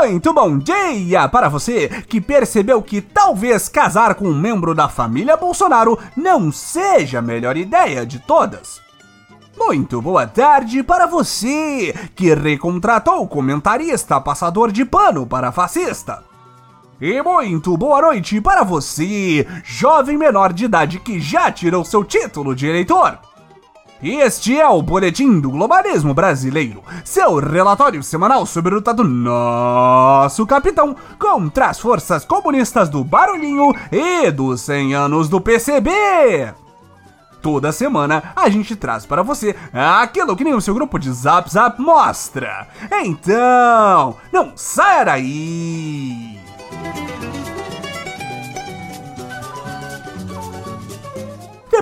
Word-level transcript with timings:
Muito 0.00 0.32
bom 0.32 0.56
dia 0.56 1.28
para 1.28 1.50
você 1.50 1.86
que 2.08 2.22
percebeu 2.22 2.80
que 2.80 3.02
talvez 3.02 3.68
casar 3.68 4.14
com 4.14 4.24
um 4.24 4.34
membro 4.34 4.74
da 4.74 4.88
família 4.88 5.36
Bolsonaro 5.36 5.98
não 6.16 6.50
seja 6.50 7.18
a 7.18 7.22
melhor 7.22 7.54
ideia 7.54 8.06
de 8.06 8.18
todas. 8.18 8.80
Muito 9.58 10.00
boa 10.00 10.26
tarde 10.26 10.82
para 10.82 11.06
você 11.06 11.94
que 12.16 12.32
recontratou 12.32 13.22
o 13.22 13.28
comentarista 13.28 14.18
passador 14.18 14.72
de 14.72 14.86
pano 14.86 15.26
para 15.26 15.52
fascista. 15.52 16.24
E 16.98 17.20
muito 17.22 17.76
boa 17.76 18.00
noite 18.00 18.40
para 18.40 18.64
você, 18.64 19.46
jovem 19.62 20.16
menor 20.16 20.54
de 20.54 20.64
idade 20.64 20.98
que 20.98 21.20
já 21.20 21.52
tirou 21.52 21.84
seu 21.84 22.02
título 22.04 22.54
de 22.54 22.66
eleitor. 22.66 23.18
Este 24.02 24.58
é 24.58 24.66
o 24.66 24.80
Boletim 24.80 25.40
do 25.40 25.50
Globalismo 25.50 26.14
Brasileiro, 26.14 26.82
seu 27.04 27.36
relatório 27.36 28.02
semanal 28.02 28.46
sobre 28.46 28.72
a 28.72 28.76
luta 28.76 28.94
do 28.94 29.04
nosso 29.04 30.46
capitão 30.46 30.96
contra 31.18 31.66
as 31.66 31.78
forças 31.78 32.24
comunistas 32.24 32.88
do 32.88 33.04
Barulhinho 33.04 33.74
e 33.92 34.30
dos 34.30 34.62
100 34.62 34.94
anos 34.94 35.28
do 35.28 35.38
PCB. 35.38 35.90
Toda 37.42 37.72
semana 37.72 38.32
a 38.34 38.48
gente 38.48 38.74
traz 38.74 39.04
para 39.04 39.22
você 39.22 39.54
aquilo 39.70 40.34
que 40.34 40.44
nem 40.44 40.54
o 40.54 40.62
seu 40.62 40.72
grupo 40.72 40.98
de 40.98 41.12
Zap 41.12 41.50
Zap 41.50 41.78
mostra. 41.78 42.68
Então, 43.02 44.16
não 44.32 44.52
saia 44.56 45.04
daí! 45.04 46.29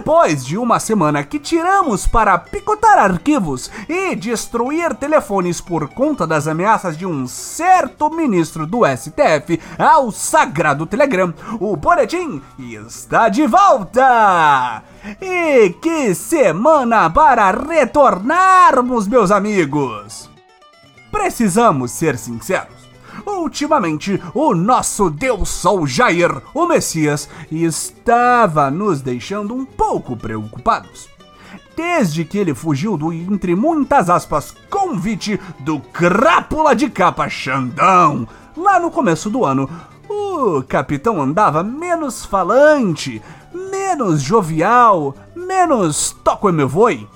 Depois 0.09 0.43
de 0.43 0.57
uma 0.57 0.81
semana 0.81 1.23
que 1.23 1.39
tiramos 1.39 2.07
para 2.07 2.39
picotar 2.39 2.97
arquivos 2.97 3.71
e 3.87 4.17
destruir 4.17 4.95
telefones 4.95 5.61
por 5.61 5.87
conta 5.91 6.27
das 6.27 6.49
ameaças 6.49 6.97
de 6.97 7.05
um 7.05 7.27
certo 7.27 8.09
ministro 8.09 8.67
do 8.67 8.87
STF 8.87 9.61
ao 9.79 10.11
sagrado 10.11 10.87
Telegram, 10.87 11.35
o 11.61 11.77
boletim 11.77 12.41
está 12.59 13.29
de 13.29 13.47
volta! 13.47 14.83
E 15.21 15.75
que 15.83 16.15
semana 16.15 17.11
para 17.11 17.51
retornarmos, 17.51 19.07
meus 19.07 19.31
amigos! 19.31 20.31
Precisamos 21.13 21.91
ser 21.91 22.17
sinceros. 22.17 22.78
Ultimamente, 23.27 24.21
o 24.35 24.55
nosso 24.55 25.11
Deus 25.11 25.49
Sol 25.49 25.87
Jair, 25.87 26.43
o 26.55 26.67
Messias, 26.67 27.29
estava 27.51 28.71
nos 28.71 29.01
deixando 29.01 29.55
um 29.55 29.65
pouco 29.65 30.17
preocupados. 30.17 31.09
Desde 31.77 32.25
que 32.25 32.39
ele 32.39 32.55
fugiu 32.55 32.97
do, 32.97 33.13
entre 33.13 33.55
muitas 33.55 34.11
aspas, 34.11 34.55
convite 34.69 35.41
do 35.61 35.79
crápula 35.79 36.75
de 36.75 36.91
capa 36.91 37.29
Xandão, 37.29 38.27
lá 38.57 38.81
no 38.81 38.91
começo 38.91 39.31
do 39.31 39.45
ano, 39.45 39.69
o 40.09 40.63
capitão 40.63 41.23
andava 41.23 41.63
menos 41.63 42.25
falante, 42.25 43.23
menos 43.53 44.23
jovial, 44.23 45.15
menos 45.37 46.17
toco 46.25 46.49
e 46.49 46.53
me 46.53 46.65
voe 46.65 47.09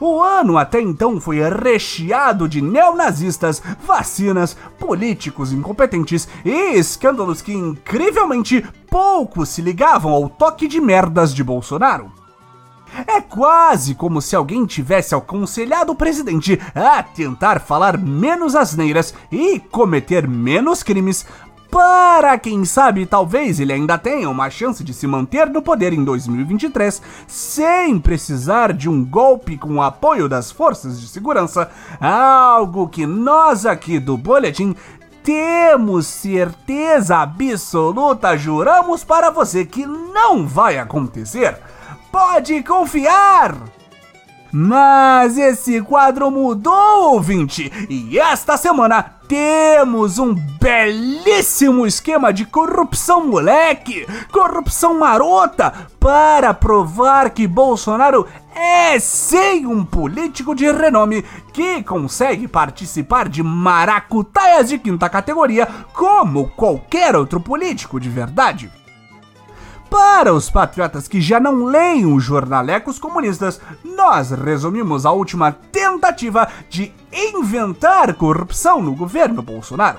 o 0.00 0.22
ano 0.22 0.58
até 0.58 0.80
então 0.80 1.20
foi 1.20 1.38
recheado 1.40 2.48
de 2.48 2.60
neonazistas, 2.60 3.62
vacinas, 3.84 4.56
políticos 4.78 5.52
incompetentes 5.52 6.28
e 6.44 6.78
escândalos 6.78 7.42
que 7.42 7.52
incrivelmente 7.52 8.64
pouco 8.90 9.46
se 9.46 9.62
ligavam 9.62 10.12
ao 10.12 10.28
toque 10.28 10.68
de 10.68 10.80
merdas 10.80 11.34
de 11.34 11.42
Bolsonaro. 11.42 12.12
É 13.06 13.20
quase 13.22 13.94
como 13.94 14.20
se 14.20 14.36
alguém 14.36 14.66
tivesse 14.66 15.14
aconselhado 15.14 15.92
o 15.92 15.96
presidente 15.96 16.60
a 16.74 17.02
tentar 17.02 17.58
falar 17.60 17.96
menos 17.96 18.54
asneiras 18.54 19.14
e 19.30 19.58
cometer 19.58 20.28
menos 20.28 20.82
crimes 20.82 21.26
para 21.72 22.36
quem 22.36 22.66
sabe, 22.66 23.06
talvez 23.06 23.58
ele 23.58 23.72
ainda 23.72 23.96
tenha 23.96 24.28
uma 24.28 24.50
chance 24.50 24.84
de 24.84 24.92
se 24.92 25.06
manter 25.06 25.48
no 25.48 25.62
poder 25.62 25.94
em 25.94 26.04
2023 26.04 27.00
sem 27.26 27.98
precisar 27.98 28.74
de 28.74 28.90
um 28.90 29.02
golpe 29.02 29.56
com 29.56 29.76
o 29.76 29.82
apoio 29.82 30.28
das 30.28 30.52
forças 30.52 31.00
de 31.00 31.08
segurança, 31.08 31.70
algo 31.98 32.90
que 32.90 33.06
nós 33.06 33.64
aqui 33.64 33.98
do 33.98 34.18
Boletim 34.18 34.76
temos 35.24 36.06
certeza 36.08 37.16
absoluta, 37.16 38.36
juramos 38.36 39.02
para 39.02 39.30
você 39.30 39.64
que 39.64 39.86
não 39.86 40.46
vai 40.46 40.76
acontecer. 40.78 41.58
Pode 42.10 42.62
confiar! 42.64 43.81
Mas 44.52 45.38
esse 45.38 45.80
quadro 45.80 46.30
mudou, 46.30 47.14
ouvinte, 47.14 47.72
e 47.88 48.18
esta 48.18 48.58
semana 48.58 49.02
temos 49.26 50.18
um 50.18 50.34
belíssimo 50.60 51.86
esquema 51.86 52.30
de 52.34 52.44
corrupção 52.44 53.26
moleque, 53.26 54.06
corrupção 54.30 54.98
marota, 54.98 55.72
para 55.98 56.52
provar 56.52 57.30
que 57.30 57.46
Bolsonaro 57.46 58.26
é 58.54 58.98
sim 58.98 59.64
um 59.64 59.82
político 59.86 60.54
de 60.54 60.70
renome 60.70 61.24
que 61.54 61.82
consegue 61.82 62.46
participar 62.46 63.30
de 63.30 63.42
maracutaias 63.42 64.68
de 64.68 64.78
quinta 64.78 65.08
categoria 65.08 65.66
como 65.94 66.48
qualquer 66.50 67.16
outro 67.16 67.40
político 67.40 67.98
de 67.98 68.10
verdade. 68.10 68.81
Para 69.92 70.32
os 70.32 70.48
patriotas 70.48 71.06
que 71.06 71.20
já 71.20 71.38
não 71.38 71.66
leem 71.66 72.06
os 72.06 72.24
jornalecos 72.24 72.98
comunistas, 72.98 73.60
nós 73.84 74.30
resumimos 74.30 75.04
a 75.04 75.12
última 75.12 75.52
tentativa 75.52 76.48
de 76.70 76.90
inventar 77.12 78.14
corrupção 78.14 78.80
no 78.80 78.94
governo 78.94 79.42
Bolsonaro. 79.42 79.98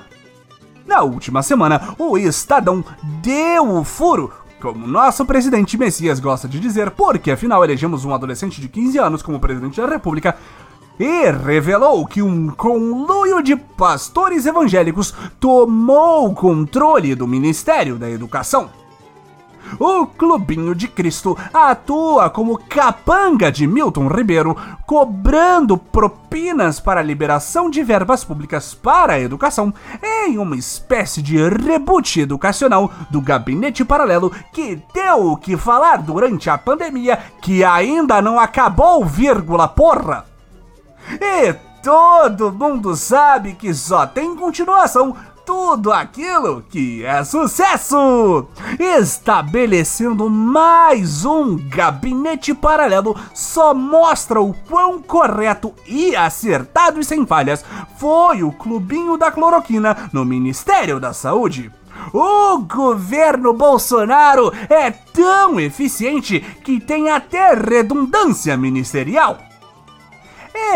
Na 0.84 1.02
última 1.02 1.44
semana, 1.44 1.94
o 1.96 2.18
Estadão 2.18 2.84
deu 3.22 3.70
o 3.70 3.84
furo 3.84 4.32
como 4.60 4.84
nosso 4.84 5.24
presidente 5.24 5.78
Messias 5.78 6.18
gosta 6.18 6.48
de 6.48 6.58
dizer, 6.58 6.90
porque 6.90 7.30
afinal 7.30 7.62
elegemos 7.62 8.04
um 8.04 8.12
adolescente 8.12 8.60
de 8.60 8.68
15 8.68 8.98
anos 8.98 9.22
como 9.22 9.38
presidente 9.38 9.80
da 9.80 9.86
República, 9.86 10.36
e 10.98 11.30
revelou 11.30 12.04
que 12.04 12.20
um 12.20 12.48
conluio 12.48 13.40
de 13.40 13.54
pastores 13.54 14.44
evangélicos 14.44 15.14
tomou 15.38 16.28
o 16.28 16.34
controle 16.34 17.14
do 17.14 17.28
Ministério 17.28 17.94
da 17.94 18.10
Educação. 18.10 18.70
O 19.78 20.06
Clubinho 20.06 20.74
de 20.74 20.88
Cristo 20.88 21.36
atua 21.52 22.30
como 22.30 22.58
capanga 22.58 23.50
de 23.50 23.66
Milton 23.66 24.08
Ribeiro, 24.08 24.56
cobrando 24.86 25.76
propinas 25.76 26.80
para 26.80 27.00
a 27.00 27.02
liberação 27.02 27.70
de 27.70 27.82
verbas 27.82 28.24
públicas 28.24 28.74
para 28.74 29.14
a 29.14 29.20
educação, 29.20 29.72
em 30.02 30.38
uma 30.38 30.56
espécie 30.56 31.22
de 31.22 31.36
reboot 31.36 32.20
educacional 32.20 32.90
do 33.10 33.20
gabinete 33.20 33.84
paralelo 33.84 34.32
que 34.52 34.82
deu 34.92 35.32
o 35.32 35.36
que 35.36 35.56
falar 35.56 35.98
durante 35.98 36.50
a 36.50 36.58
pandemia, 36.58 37.18
que 37.40 37.64
ainda 37.64 38.20
não 38.20 38.38
acabou, 38.38 39.04
vírgula, 39.04 39.68
porra. 39.68 40.24
E 41.20 41.52
todo 41.82 42.52
mundo 42.52 42.96
sabe 42.96 43.52
que 43.52 43.74
só 43.74 44.06
tem 44.06 44.34
continuação 44.34 45.14
tudo 45.44 45.92
aquilo 45.92 46.62
que 46.70 47.04
é 47.04 47.22
sucesso! 47.24 48.46
Estabelecendo 48.78 50.28
mais 50.30 51.24
um 51.24 51.56
gabinete 51.68 52.54
paralelo 52.54 53.16
só 53.34 53.74
mostra 53.74 54.40
o 54.40 54.54
quão 54.68 55.00
correto 55.00 55.74
e 55.86 56.16
acertado 56.16 57.00
e 57.00 57.04
sem 57.04 57.26
falhas 57.26 57.64
foi 57.98 58.42
o 58.42 58.52
clubinho 58.52 59.16
da 59.16 59.30
cloroquina 59.30 60.10
no 60.12 60.24
Ministério 60.24 60.98
da 60.98 61.12
Saúde. 61.12 61.70
O 62.12 62.58
governo 62.58 63.52
Bolsonaro 63.52 64.52
é 64.68 64.90
tão 64.90 65.60
eficiente 65.60 66.40
que 66.64 66.80
tem 66.80 67.10
até 67.10 67.54
redundância 67.54 68.56
ministerial. 68.56 69.38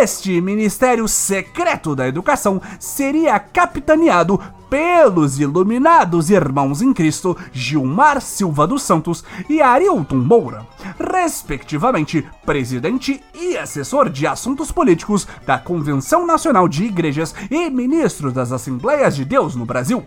Este 0.01 0.41
Ministério 0.41 1.07
Secreto 1.07 1.95
da 1.95 2.09
Educação 2.09 2.61
seria 2.81 3.39
capitaneado 3.39 4.41
pelos 4.69 5.39
iluminados 5.39 6.31
irmãos 6.31 6.83
em 6.83 6.93
Cristo 6.93 7.37
Gilmar 7.53 8.21
Silva 8.21 8.67
dos 8.67 8.83
Santos 8.83 9.25
e 9.49 9.61
Arilton 9.61 10.17
Moura, 10.17 10.67
respectivamente 10.99 12.27
presidente 12.45 13.23
e 13.35 13.57
assessor 13.57 14.11
de 14.11 14.27
assuntos 14.27 14.71
políticos 14.71 15.27
da 15.47 15.59
Convenção 15.59 16.27
Nacional 16.27 16.69
de 16.69 16.85
Igrejas 16.85 17.35
e 17.51 17.71
ministro 17.71 18.31
das 18.33 18.53
Assembleias 18.53 19.17
de 19.17 19.25
Deus 19.25 19.55
no 19.55 19.65
Brasil 19.65 20.05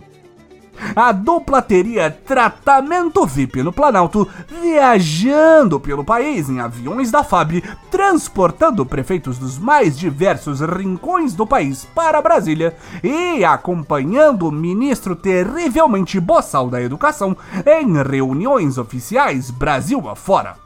a 0.94 1.12
dupla 1.12 1.62
teria 1.62 2.10
tratamento 2.10 3.26
VIP 3.26 3.62
no 3.62 3.72
Planalto, 3.72 4.28
viajando 4.60 5.80
pelo 5.80 6.04
país 6.04 6.48
em 6.48 6.60
aviões 6.60 7.10
da 7.10 7.24
FAB, 7.24 7.62
transportando 7.90 8.84
prefeitos 8.84 9.38
dos 9.38 9.58
mais 9.58 9.98
diversos 9.98 10.60
rincões 10.60 11.34
do 11.34 11.46
país 11.46 11.86
para 11.94 12.22
Brasília 12.22 12.76
e 13.02 13.44
acompanhando 13.44 14.48
o 14.48 14.52
ministro 14.52 15.14
terrivelmente 15.14 16.18
boçal 16.20 16.68
da 16.68 16.82
educação 16.82 17.36
em 17.66 18.02
reuniões 18.02 18.78
oficiais 18.78 19.50
Brasil 19.50 20.08
afora. 20.08 20.62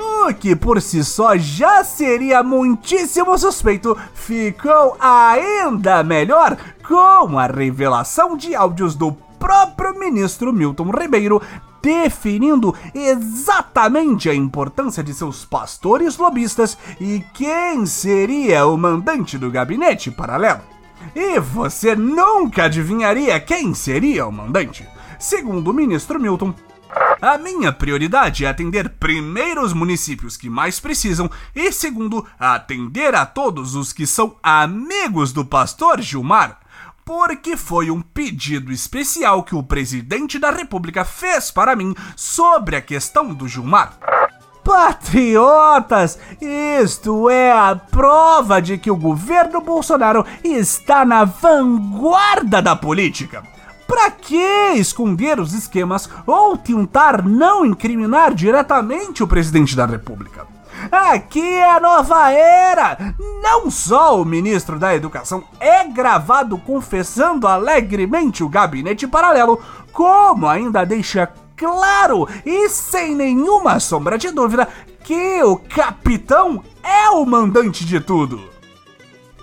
O 0.00 0.32
que 0.32 0.56
por 0.56 0.80
si 0.80 1.04
só 1.04 1.36
já 1.36 1.84
seria 1.84 2.42
muitíssimo 2.42 3.36
suspeito, 3.38 3.96
ficou 4.14 4.96
ainda 4.98 6.02
melhor 6.02 6.56
com 6.86 7.38
a 7.38 7.46
revelação 7.46 8.36
de 8.36 8.54
áudios 8.54 8.94
do 8.94 9.12
próprio 9.40 9.98
ministro 9.98 10.52
Milton 10.52 10.90
Ribeiro 10.90 11.40
definindo 11.82 12.76
exatamente 12.94 14.28
a 14.28 14.34
importância 14.34 15.02
de 15.02 15.14
seus 15.14 15.46
pastores 15.46 16.18
lobistas 16.18 16.76
e 17.00 17.24
quem 17.32 17.86
seria 17.86 18.66
o 18.66 18.76
mandante 18.76 19.38
do 19.38 19.50
gabinete 19.50 20.10
paralelo. 20.10 20.60
E 21.14 21.40
você 21.40 21.96
nunca 21.96 22.64
adivinharia 22.64 23.40
quem 23.40 23.72
seria 23.72 24.26
o 24.26 24.32
mandante. 24.32 24.86
Segundo 25.18 25.70
o 25.70 25.74
ministro 25.74 26.20
Milton, 26.20 26.54
a 27.22 27.38
minha 27.38 27.72
prioridade 27.72 28.44
é 28.44 28.48
atender 28.48 28.90
primeiro 28.90 29.62
os 29.62 29.72
municípios 29.72 30.36
que 30.36 30.50
mais 30.50 30.78
precisam 30.78 31.30
e 31.54 31.72
segundo, 31.72 32.26
atender 32.38 33.14
a 33.14 33.24
todos 33.24 33.74
os 33.74 33.92
que 33.92 34.06
são 34.06 34.36
amigos 34.42 35.32
do 35.32 35.44
pastor 35.44 36.00
Gilmar. 36.02 36.58
Porque 37.04 37.56
foi 37.56 37.90
um 37.90 38.00
pedido 38.00 38.72
especial 38.72 39.42
que 39.42 39.54
o 39.54 39.62
presidente 39.62 40.38
da 40.38 40.50
República 40.50 41.04
fez 41.04 41.50
para 41.50 41.74
mim 41.74 41.94
sobre 42.14 42.76
a 42.76 42.80
questão 42.80 43.34
do 43.34 43.48
Gilmar. 43.48 43.98
Patriotas, 44.62 46.18
isto 46.40 47.30
é 47.30 47.50
a 47.50 47.74
prova 47.74 48.60
de 48.60 48.76
que 48.76 48.90
o 48.90 48.96
governo 48.96 49.60
Bolsonaro 49.60 50.24
está 50.44 51.04
na 51.04 51.24
vanguarda 51.24 52.60
da 52.60 52.76
política. 52.76 53.42
Para 53.88 54.10
que 54.10 54.72
esconder 54.76 55.40
os 55.40 55.52
esquemas 55.52 56.08
ou 56.26 56.56
tentar 56.56 57.26
não 57.26 57.66
incriminar 57.66 58.34
diretamente 58.34 59.22
o 59.22 59.26
presidente 59.26 59.74
da 59.74 59.86
República? 59.86 60.46
Aqui 60.90 61.40
é 61.40 61.70
a 61.70 61.80
nova 61.80 62.30
era! 62.30 63.14
Não 63.42 63.70
só 63.70 64.20
o 64.20 64.24
ministro 64.24 64.78
da 64.78 64.94
Educação 64.94 65.44
é 65.58 65.84
gravado 65.84 66.56
confessando 66.58 67.46
alegremente 67.46 68.44
o 68.44 68.48
gabinete 68.48 69.06
paralelo, 69.06 69.60
como 69.92 70.46
ainda 70.46 70.84
deixa 70.84 71.30
claro 71.56 72.28
e 72.44 72.68
sem 72.68 73.14
nenhuma 73.14 73.78
sombra 73.80 74.16
de 74.16 74.30
dúvida 74.30 74.68
que 75.04 75.42
o 75.42 75.56
capitão 75.56 76.62
é 76.82 77.10
o 77.10 77.24
mandante 77.26 77.84
de 77.84 78.00
tudo. 78.00 78.59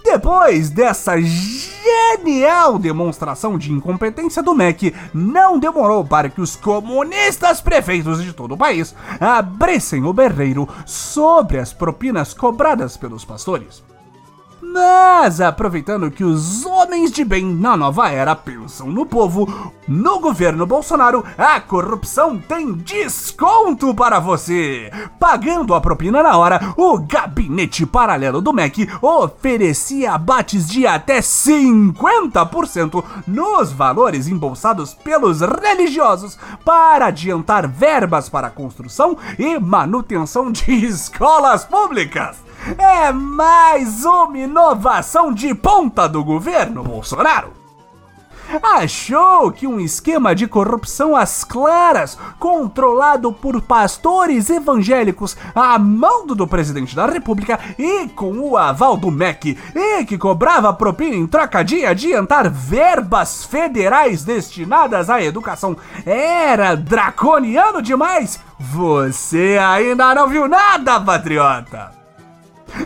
Depois 0.03 0.69
dessa 0.69 1.15
genial 1.19 2.79
demonstração 2.79 3.57
de 3.57 3.71
incompetência 3.71 4.41
do 4.41 4.55
MEC, 4.55 4.93
não 5.13 5.59
demorou 5.59 6.03
para 6.03 6.29
que 6.29 6.41
os 6.41 6.55
comunistas 6.55 7.61
prefeitos 7.61 8.23
de 8.23 8.33
todo 8.33 8.53
o 8.53 8.57
país 8.57 8.95
abrissem 9.19 10.03
o 10.03 10.13
berreiro 10.13 10.67
sobre 10.85 11.59
as 11.59 11.73
propinas 11.73 12.33
cobradas 12.33 12.97
pelos 12.97 13.25
pastores. 13.25 13.86
Mas, 14.73 15.39
aproveitando 15.39 16.11
que 16.11 16.23
os 16.23 16.65
homens 16.65 17.11
de 17.11 17.23
bem 17.23 17.45
na 17.45 17.77
nova 17.77 18.09
era 18.09 18.35
pensam 18.35 18.87
no 18.87 19.05
povo, 19.05 19.71
no 19.87 20.19
governo 20.19 20.65
Bolsonaro, 20.65 21.23
a 21.37 21.59
corrupção 21.61 22.37
tem 22.37 22.73
desconto 22.73 23.95
para 23.95 24.19
você! 24.19 24.91
Pagando 25.19 25.73
a 25.73 25.79
propina 25.79 26.21
na 26.21 26.37
hora, 26.37 26.73
o 26.75 26.97
gabinete 26.97 27.85
paralelo 27.85 28.41
do 28.41 28.51
MEC 28.51 28.89
oferecia 29.01 30.11
abates 30.11 30.67
de 30.67 30.85
até 30.85 31.19
50% 31.19 33.03
nos 33.25 33.71
valores 33.71 34.27
embolsados 34.27 34.93
pelos 34.93 35.39
religiosos 35.39 36.37
para 36.65 37.07
adiantar 37.07 37.67
verbas 37.67 38.27
para 38.27 38.49
construção 38.49 39.17
e 39.39 39.57
manutenção 39.59 40.51
de 40.51 40.71
escolas 40.85 41.63
públicas. 41.63 42.46
É 42.77 43.11
mais 43.11 44.03
uma 44.03 44.37
inovação 44.37 45.31
de 45.31 45.53
ponta 45.53 46.07
do 46.09 46.23
governo 46.23 46.83
Bolsonaro. 46.83 47.53
Achou 48.63 49.51
que 49.51 49.67
um 49.67 49.79
esquema 49.79 50.33
de 50.33 50.47
corrupção 50.47 51.15
às 51.15 51.43
claras, 51.43 52.17
controlado 52.39 53.31
por 53.31 53.61
pastores 53.61 54.49
evangélicos 54.49 55.35
a 55.53 55.77
mando 55.77 56.33
do 56.33 56.47
presidente 56.47 56.95
da 56.95 57.05
República 57.05 57.59
e 57.77 58.07
com 58.07 58.39
o 58.39 58.55
aval 58.55 58.95
do 58.95 59.11
MEC, 59.11 59.57
e 59.75 60.05
que 60.05 60.17
cobrava 60.17 60.73
propina 60.73 61.15
em 61.15 61.27
troca 61.27 61.61
de 61.63 61.85
adiantar 61.85 62.49
verbas 62.49 63.43
federais 63.43 64.23
destinadas 64.23 65.09
à 65.09 65.21
educação, 65.21 65.75
era 66.05 66.75
draconiano 66.75 67.81
demais? 67.81 68.39
Você 68.57 69.57
ainda 69.61 70.15
não 70.15 70.27
viu 70.27 70.47
nada, 70.47 70.99
patriota! 71.01 71.96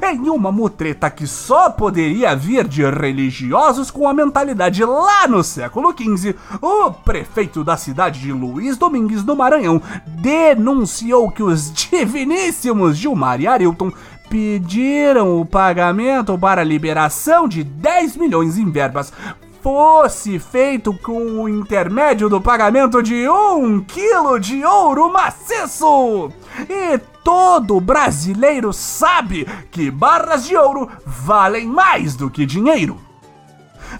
Em 0.02 0.30
uma 0.30 0.52
mutreta 0.52 1.10
que 1.10 1.28
só 1.28 1.70
poderia 1.70 2.36
vir 2.36 2.68
de 2.68 2.84
religiosos 2.84 3.92
com 3.92 4.08
a 4.08 4.14
mentalidade 4.14 4.84
lá 4.84 5.28
no 5.28 5.44
século 5.44 5.92
XV, 5.92 6.36
o 6.62 6.92
prefeito 6.92 7.64
da 7.64 7.78
cidade 7.78 8.20
de 8.20 8.32
Luiz 8.32 8.78
Domingues 8.78 9.24
do 9.24 9.36
Maranhão 9.36 9.82
denunciou 10.08 11.32
que 11.32 11.44
os 11.44 11.72
diviníssimos 11.74 12.98
Gilmar 12.98 13.42
e 13.42 13.48
Arilton 13.48 13.92
pediram 14.30 15.42
o 15.42 15.46
pagamento 15.46 16.38
para 16.38 16.62
a 16.62 16.66
liberação 16.66 17.48
de 17.48 17.64
10 17.64 18.16
milhões 18.16 18.58
em 18.58 18.70
verbas 18.72 19.12
fosse 19.62 20.40
feito 20.40 20.92
com 21.04 21.44
o 21.44 21.48
intermédio 21.48 22.28
do 22.28 22.42
pagamento 22.42 23.02
de 23.04 23.30
um 23.30 23.80
quilo 23.82 24.40
de 24.40 24.66
ouro 24.66 25.12
maciço. 25.12 26.32
E 26.68 27.00
todo 27.24 27.80
brasileiro 27.80 28.74
sabe 28.74 29.46
que 29.72 29.92
barras 29.92 30.46
de 30.46 30.56
ouro 30.56 30.90
valem 31.06 31.68
mais 31.68 32.16
do 32.16 32.30
que 32.30 32.46
dinheiro. 32.46 33.00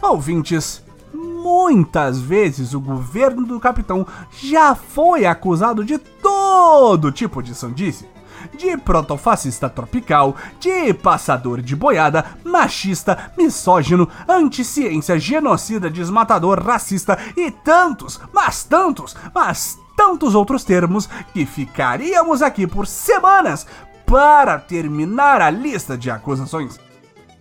Ouvintes, 0.02 0.84
muitas 1.14 2.20
vezes 2.20 2.74
o 2.74 2.80
governo 2.80 3.46
do 3.46 3.60
capitão 3.60 4.06
já 4.32 4.76
foi 4.76 5.26
acusado 5.26 5.84
de 5.84 5.98
todo 5.98 7.12
tipo 7.12 7.42
de 7.42 7.54
sandice 7.54 8.08
de 8.58 8.78
protofascista 8.78 9.70
tropical, 9.70 10.36
de 10.60 10.94
passador 10.94 11.62
de 11.62 11.76
boiada, 11.76 12.26
machista, 12.44 13.32
misógino, 13.38 14.08
anticiência, 14.28 15.20
genocida, 15.20 15.90
desmatador, 15.90 16.64
racista 16.64 17.18
e 17.36 17.52
tantos, 17.52 18.20
mas 18.34 18.64
tantos, 18.64 19.16
mas 19.34 19.80
tantos 20.02 20.34
outros 20.34 20.64
termos 20.64 21.08
que 21.32 21.46
ficaríamos 21.46 22.42
aqui 22.42 22.66
por 22.66 22.88
semanas 22.88 23.68
para 24.04 24.58
terminar 24.58 25.40
a 25.44 25.52
lista 25.52 25.96
de 25.96 26.10
acusações. 26.10 26.80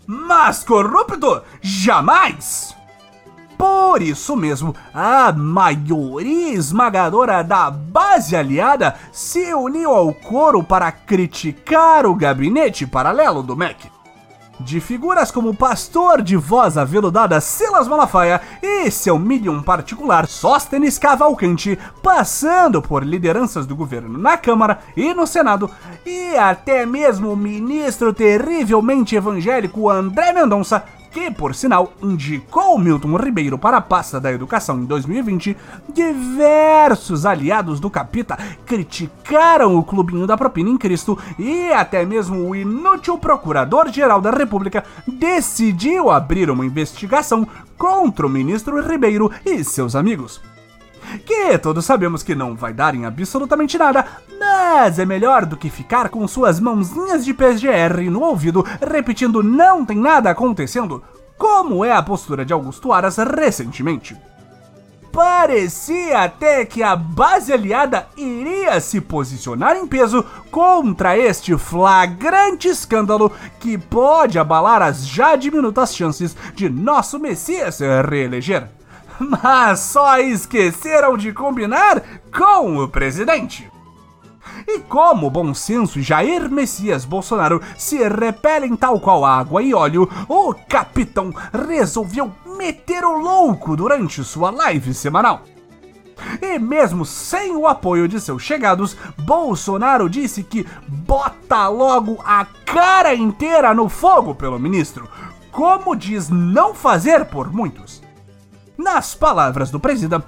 Mas 0.06 0.62
corrupto, 0.62 1.42
jamais! 1.62 2.76
Por 3.56 4.02
isso 4.02 4.36
mesmo, 4.36 4.76
a 4.92 5.32
maioria 5.32 6.52
esmagadora 6.52 7.42
da 7.42 7.70
base 7.70 8.36
aliada 8.36 8.94
se 9.10 9.54
uniu 9.54 9.90
ao 9.90 10.12
coro 10.12 10.62
para 10.62 10.92
criticar 10.92 12.04
o 12.04 12.14
gabinete 12.14 12.86
paralelo 12.86 13.42
do 13.42 13.56
MEC 13.56 13.90
de 14.60 14.80
figuras 14.80 15.30
como 15.30 15.54
pastor 15.54 16.22
de 16.22 16.36
voz 16.36 16.76
aveludada 16.76 17.40
Silas 17.40 17.88
Malafaia 17.88 18.40
e 18.62 18.90
seu 18.90 19.18
medium 19.18 19.62
particular 19.62 20.26
Sóstenes 20.26 20.98
Cavalcante, 20.98 21.78
passando 22.02 22.82
por 22.82 23.04
lideranças 23.04 23.66
do 23.66 23.74
governo 23.74 24.18
na 24.18 24.36
Câmara 24.36 24.80
e 24.96 25.14
no 25.14 25.26
Senado, 25.26 25.70
e 26.04 26.36
até 26.36 26.84
mesmo 26.84 27.32
o 27.32 27.36
ministro 27.36 28.12
terrivelmente 28.12 29.16
evangélico 29.16 29.88
André 29.88 30.32
Mendonça, 30.32 30.84
que, 31.10 31.30
por 31.30 31.54
sinal, 31.54 31.92
indicou 32.02 32.78
Milton 32.78 33.16
Ribeiro 33.16 33.58
para 33.58 33.78
a 33.78 33.80
pasta 33.80 34.20
da 34.20 34.32
educação 34.32 34.78
em 34.80 34.84
2020, 34.84 35.56
diversos 35.92 37.26
aliados 37.26 37.80
do 37.80 37.90
Capita 37.90 38.36
criticaram 38.64 39.76
o 39.76 39.82
clubinho 39.82 40.26
da 40.26 40.36
propina 40.36 40.70
em 40.70 40.76
Cristo 40.76 41.18
e 41.38 41.72
até 41.72 42.04
mesmo 42.04 42.48
o 42.48 42.54
inútil 42.54 43.18
procurador-geral 43.18 44.20
da 44.20 44.30
República 44.30 44.84
decidiu 45.06 46.10
abrir 46.10 46.50
uma 46.50 46.64
investigação 46.64 47.46
contra 47.76 48.26
o 48.26 48.30
ministro 48.30 48.80
Ribeiro 48.80 49.30
e 49.44 49.64
seus 49.64 49.96
amigos 49.96 50.40
que 51.18 51.58
todos 51.58 51.84
sabemos 51.84 52.22
que 52.22 52.34
não 52.34 52.54
vai 52.54 52.72
dar 52.72 52.94
em 52.94 53.04
absolutamente 53.04 53.76
nada, 53.76 54.04
mas 54.38 54.98
é 54.98 55.04
melhor 55.04 55.44
do 55.44 55.56
que 55.56 55.70
ficar 55.70 56.08
com 56.08 56.26
suas 56.26 56.60
mãozinhas 56.60 57.24
de 57.24 57.34
PGR 57.34 58.10
no 58.10 58.22
ouvido 58.22 58.64
repetindo 58.80 59.42
não 59.42 59.84
tem 59.84 59.96
nada 59.96 60.30
acontecendo, 60.30 61.02
como 61.36 61.84
é 61.84 61.92
a 61.92 62.02
postura 62.02 62.44
de 62.44 62.52
Augusto 62.52 62.92
Aras 62.92 63.16
recentemente. 63.16 64.16
Parecia 65.12 66.22
até 66.22 66.64
que 66.64 66.82
a 66.82 66.94
base 66.94 67.52
aliada 67.52 68.06
iria 68.16 68.80
se 68.80 69.00
posicionar 69.00 69.76
em 69.76 69.86
peso 69.86 70.24
contra 70.52 71.18
este 71.18 71.56
flagrante 71.58 72.68
escândalo 72.68 73.32
que 73.58 73.76
pode 73.76 74.38
abalar 74.38 74.82
as 74.82 75.04
já 75.06 75.34
diminutas 75.34 75.96
chances 75.96 76.36
de 76.54 76.68
nosso 76.68 77.18
Messias 77.18 77.74
se 77.76 78.02
reeleger 78.02 78.68
mas 79.42 79.80
só 79.80 80.18
esqueceram 80.18 81.16
de 81.16 81.32
combinar 81.32 82.02
com 82.36 82.78
o 82.78 82.88
presidente. 82.88 83.70
E 84.66 84.78
como 84.80 85.26
o 85.26 85.30
bom 85.30 85.52
senso 85.52 86.00
Jair 86.00 86.50
Messias 86.50 87.04
Bolsonaro 87.04 87.60
se 87.76 87.96
repelem 88.08 88.74
tal 88.76 88.98
qual 88.98 89.24
água 89.24 89.62
e 89.62 89.74
óleo, 89.74 90.08
o 90.28 90.54
capitão 90.54 91.32
resolveu 91.68 92.32
meter 92.56 93.04
o 93.04 93.18
louco 93.18 93.76
durante 93.76 94.24
sua 94.24 94.50
live 94.50 94.94
semanal. 94.94 95.42
E 96.42 96.58
mesmo 96.58 97.04
sem 97.04 97.56
o 97.56 97.66
apoio 97.66 98.06
de 98.06 98.20
seus 98.20 98.42
chegados, 98.42 98.96
Bolsonaro 99.18 100.08
disse 100.08 100.42
que 100.42 100.66
bota 100.86 101.68
logo 101.68 102.18
a 102.24 102.46
cara 102.64 103.14
inteira 103.14 103.72
no 103.72 103.88
fogo 103.88 104.34
pelo 104.34 104.58
ministro, 104.58 105.08
como 105.50 105.96
diz 105.96 106.28
não 106.28 106.74
fazer 106.74 107.24
por 107.26 107.50
muitos. 107.50 107.99
Nas 108.82 109.14
palavras 109.14 109.70
do 109.70 109.78
presidente, 109.78 110.24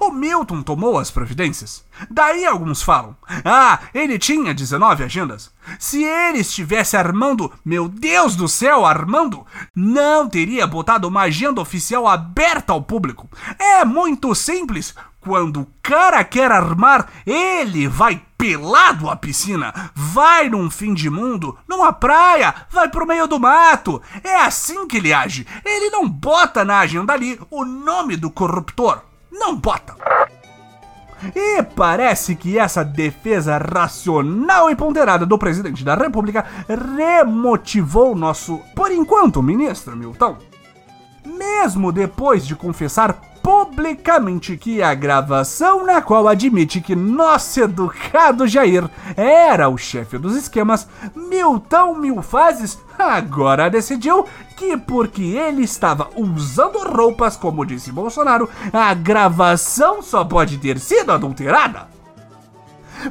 o 0.00 0.10
Milton 0.10 0.62
tomou 0.62 0.98
as 0.98 1.10
providências. 1.10 1.84
Daí 2.10 2.46
alguns 2.46 2.80
falam: 2.80 3.14
ah, 3.44 3.80
ele 3.92 4.18
tinha 4.18 4.54
19 4.54 5.04
agendas. 5.04 5.52
Se 5.78 6.02
ele 6.02 6.38
estivesse 6.38 6.96
armando, 6.96 7.52
meu 7.62 7.86
Deus 7.86 8.34
do 8.34 8.48
céu, 8.48 8.86
armando, 8.86 9.44
não 9.76 10.26
teria 10.26 10.66
botado 10.66 11.06
uma 11.06 11.22
agenda 11.22 11.60
oficial 11.60 12.08
aberta 12.08 12.72
ao 12.72 12.80
público. 12.80 13.28
É 13.58 13.84
muito 13.84 14.34
simples. 14.34 14.94
Quando 15.28 15.60
o 15.60 15.66
cara 15.82 16.24
quer 16.24 16.50
armar, 16.50 17.06
ele 17.26 17.86
vai 17.86 18.18
pelado 18.38 19.10
à 19.10 19.14
piscina, 19.14 19.90
vai 19.94 20.48
num 20.48 20.70
fim 20.70 20.94
de 20.94 21.10
mundo, 21.10 21.54
numa 21.68 21.92
praia, 21.92 22.54
vai 22.70 22.88
pro 22.88 23.06
meio 23.06 23.26
do 23.26 23.38
mato. 23.38 24.00
É 24.24 24.36
assim 24.36 24.88
que 24.88 24.96
ele 24.96 25.12
age. 25.12 25.46
Ele 25.66 25.90
não 25.90 26.08
bota 26.08 26.64
na 26.64 26.78
agenda 26.78 27.12
ali 27.12 27.38
o 27.50 27.62
nome 27.62 28.16
do 28.16 28.30
corruptor 28.30 29.02
não 29.30 29.54
bota. 29.54 29.94
E 31.36 31.62
parece 31.62 32.34
que 32.34 32.58
essa 32.58 32.82
defesa 32.82 33.58
racional 33.58 34.70
e 34.70 34.76
ponderada 34.76 35.26
do 35.26 35.36
presidente 35.36 35.84
da 35.84 35.94
República 35.94 36.46
remotivou 36.96 38.16
nosso, 38.16 38.62
por 38.74 38.90
enquanto, 38.90 39.42
ministro 39.42 39.94
Milton. 39.94 40.38
Mesmo 41.26 41.92
depois 41.92 42.46
de 42.46 42.56
confessar 42.56 43.27
publicamente 43.42 44.56
que 44.56 44.82
a 44.82 44.94
gravação 44.94 45.84
na 45.84 46.00
qual 46.02 46.28
admite 46.28 46.80
que 46.80 46.94
nosso 46.94 47.60
educado 47.60 48.46
Jair 48.46 48.88
era 49.16 49.68
o 49.68 49.76
chefe 49.76 50.18
dos 50.18 50.36
esquemas, 50.36 50.88
Milton 51.14 51.94
Milfazes 51.94 52.78
agora 52.98 53.70
decidiu 53.70 54.26
que 54.56 54.76
porque 54.76 55.22
ele 55.22 55.62
estava 55.62 56.08
usando 56.16 56.78
roupas, 56.78 57.36
como 57.36 57.64
disse 57.64 57.92
Bolsonaro, 57.92 58.48
a 58.72 58.92
gravação 58.94 60.02
só 60.02 60.24
pode 60.24 60.58
ter 60.58 60.78
sido 60.78 61.12
adulterada. 61.12 61.97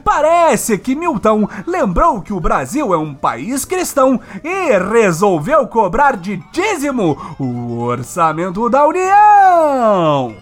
Parece 0.04 0.78
que 0.78 0.96
Milton 0.96 1.48
lembrou 1.66 2.22
que 2.22 2.34
o 2.34 2.40
Brasil 2.40 2.94
é 2.94 2.98
um 2.98 3.14
país 3.14 3.66
cristão 3.66 4.20
e 4.44 4.78
resolveu 4.78 5.68
cobrar 5.68 6.18
de 6.18 6.38
dízimo 6.52 7.18
o 7.40 7.80
orçamento 7.80 8.70
da 8.70 8.86
União. 8.86 10.36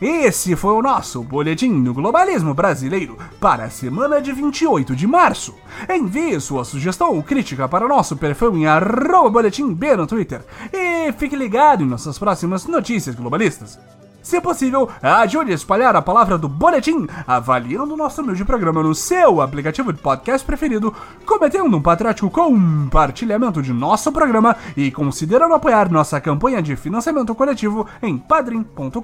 Esse 0.00 0.54
foi 0.54 0.74
o 0.74 0.82
nosso 0.82 1.22
Boletim 1.22 1.82
do 1.82 1.94
Globalismo 1.94 2.52
Brasileiro 2.52 3.16
para 3.40 3.64
a 3.64 3.70
semana 3.70 4.20
de 4.20 4.32
28 4.32 4.94
de 4.94 5.06
março. 5.06 5.54
Envie 5.88 6.40
sua 6.40 6.64
sugestão 6.64 7.14
ou 7.14 7.22
crítica 7.22 7.68
para 7.68 7.88
nosso 7.88 8.16
perfil 8.16 8.56
em 8.56 8.66
arroba 8.66 9.30
boletim 9.30 9.72
B 9.72 9.96
no 9.96 10.06
Twitter 10.06 10.42
e 10.72 11.12
fique 11.12 11.36
ligado 11.36 11.82
em 11.82 11.86
nossas 11.86 12.18
próximas 12.18 12.66
notícias 12.66 13.14
globalistas. 13.14 13.78
Se 14.24 14.40
possível, 14.40 14.88
ajude 15.02 15.52
a 15.52 15.54
espalhar 15.54 15.94
a 15.94 16.00
palavra 16.00 16.38
do 16.38 16.48
boletim, 16.48 17.06
avaliando 17.26 17.92
o 17.92 17.96
nosso 17.96 18.22
humilde 18.22 18.42
programa 18.42 18.82
no 18.82 18.94
seu 18.94 19.42
aplicativo 19.42 19.92
de 19.92 20.00
podcast 20.00 20.46
preferido, 20.46 20.94
cometendo 21.26 21.76
um 21.76 21.82
patriótico 21.82 22.30
compartilhamento 22.30 23.60
de 23.60 23.70
nosso 23.70 24.10
programa 24.10 24.56
e 24.74 24.90
considerando 24.90 25.54
apoiar 25.54 25.92
nossa 25.92 26.18
campanha 26.22 26.62
de 26.62 26.74
financiamento 26.74 27.34
coletivo 27.34 27.86
em 28.02 28.16
padrim.com.br 28.16 28.98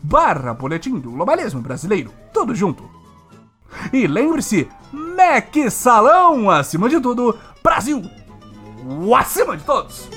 barra 0.00 0.54
boletim 0.54 1.00
do 1.00 1.10
globalismo 1.10 1.60
brasileiro. 1.60 2.12
Tudo 2.32 2.54
junto. 2.54 2.95
E 3.92 4.06
lembre-se, 4.06 4.68
Mac 4.92 5.54
Salão 5.70 6.50
acima 6.50 6.88
de 6.88 7.00
tudo, 7.00 7.38
Brasil 7.62 8.02
acima 9.16 9.56
de 9.56 9.64
todos! 9.64 10.08